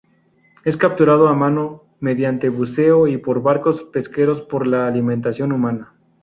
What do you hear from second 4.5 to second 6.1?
la alimentación humana.